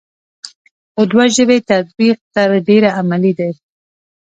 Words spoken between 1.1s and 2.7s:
دوه ژبې تطبیق تر